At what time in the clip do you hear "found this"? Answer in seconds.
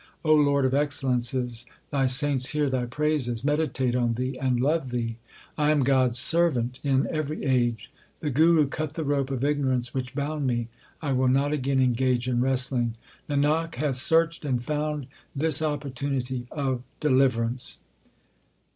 14.65-15.61